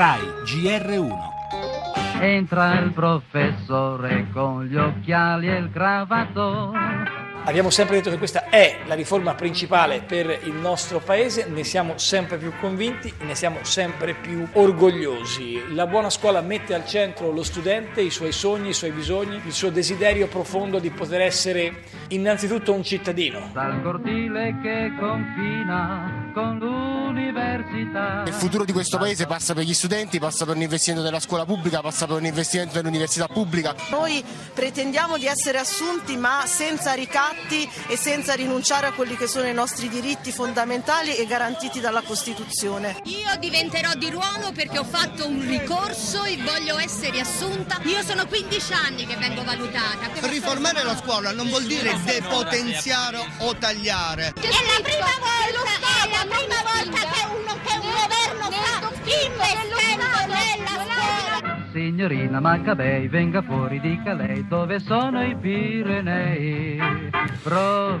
[0.00, 1.12] RAI GR1.
[2.22, 6.72] Entra il professore con gli occhiali e il cravato.
[7.44, 11.98] Abbiamo sempre detto che questa è la riforma principale per il nostro paese, ne siamo
[11.98, 15.74] sempre più convinti, ne siamo sempre più orgogliosi.
[15.74, 19.52] La buona scuola mette al centro lo studente, i suoi sogni, i suoi bisogni, il
[19.52, 23.50] suo desiderio profondo di poter essere innanzitutto un cittadino.
[23.52, 26.58] Dal cortile che confina con
[27.60, 28.24] l'università.
[28.26, 31.44] Il futuro di questo paese passa per gli studenti, passa per un investimento nella scuola
[31.44, 33.74] pubblica, passa per un investimento nell'università pubblica.
[33.90, 39.46] Noi pretendiamo di essere assunti ma senza ricatti e senza rinunciare a quelli che sono
[39.46, 42.96] i nostri diritti fondamentali e garantiti dalla Costituzione.
[43.04, 47.80] Io diventerò di ruolo perché ho fatto un ricorso e voglio essere assunta.
[47.84, 50.08] Io sono 15 anni che vengo valutata.
[50.20, 54.32] Riformare la scuola non vuol dire depotenziare o tagliare.
[54.34, 56.09] È la prima volta,
[61.90, 66.78] Signorina Maccabei, venga fuori, dica lei dove sono i Pirenei.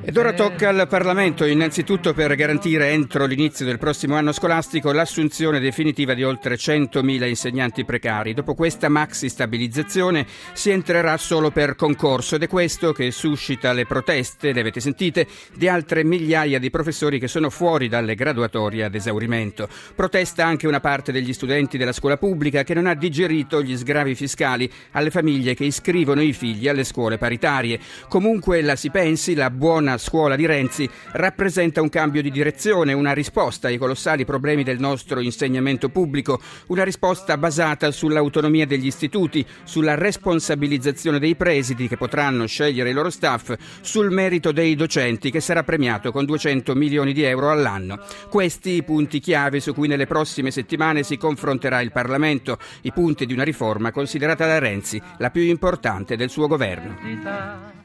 [0.00, 5.60] Ed ora tocca al Parlamento, innanzitutto per garantire entro l'inizio del prossimo anno scolastico l'assunzione
[5.60, 8.32] definitiva di oltre 100.000 insegnanti precari.
[8.32, 13.84] Dopo questa maxi stabilizzazione si entrerà solo per concorso ed è questo che suscita le
[13.84, 18.94] proteste, le avete sentite, di altre migliaia di professori che sono fuori dalle graduatorie ad
[18.94, 19.68] esaurimento.
[19.94, 24.14] Protesta anche una parte degli studenti della scuola pubblica che non ha digerito gli sgravi
[24.14, 27.78] fiscali alle famiglie che iscrivono i figli alle scuole paritarie.
[28.08, 33.12] Comunque la si pensi, la buona scuola di Renzi rappresenta un cambio di direzione, una
[33.12, 39.94] risposta ai colossali problemi del nostro insegnamento pubblico, una risposta basata sull'autonomia degli istituti, sulla
[39.94, 45.62] responsabilizzazione dei presidi che potranno scegliere i loro staff, sul merito dei docenti che sarà
[45.62, 47.98] premiato con 200 milioni di euro all'anno.
[48.28, 53.26] Questi i punti chiave su cui nelle prossime settimane si confronterà il Parlamento, i punti
[53.26, 57.83] di una riforma considerata da Renzi la più importante del suo governo.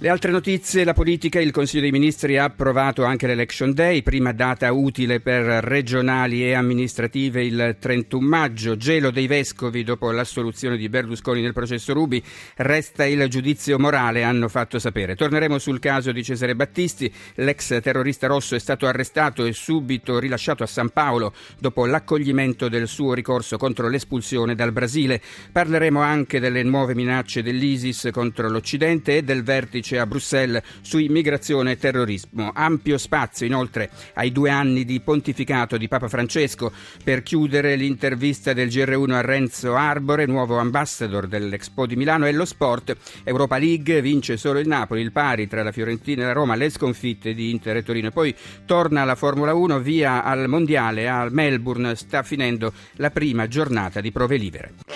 [0.00, 4.30] Le altre notizie, la politica, il Consiglio dei Ministri ha approvato anche l'Election Day, prima
[4.30, 10.88] data utile per regionali e amministrative il 31 maggio, gelo dei vescovi dopo l'assoluzione di
[10.88, 12.22] Berlusconi nel processo Rubi,
[12.58, 15.16] resta il giudizio morale, hanno fatto sapere.
[15.16, 20.62] Torneremo sul caso di Cesare Battisti, l'ex terrorista rosso è stato arrestato e subito rilasciato
[20.62, 25.20] a San Paolo dopo l'accoglimento del suo ricorso contro l'espulsione dal Brasile.
[25.50, 31.72] Parleremo anche delle nuove minacce dell'ISIS contro l'Occidente e del vertice a Bruxelles su immigrazione
[31.72, 32.50] e terrorismo.
[32.54, 36.72] Ampio spazio inoltre ai due anni di pontificato di Papa Francesco
[37.02, 42.44] per chiudere l'intervista del GR1 a Renzo Arbore, nuovo ambassador dell'Expo di Milano e lo
[42.44, 42.96] sport.
[43.24, 46.70] Europa League vince solo il Napoli, il pari tra la Fiorentina e la Roma, le
[46.70, 48.10] sconfitte di Inter e Torino.
[48.10, 48.34] Poi
[48.66, 54.10] torna la Formula 1 via al Mondiale a Melbourne, sta finendo la prima giornata di
[54.10, 54.87] prove libere.